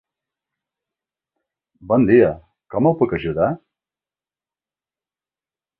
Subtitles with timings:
[1.91, 2.31] Bon dia,
[2.75, 3.51] com el puc ajudar?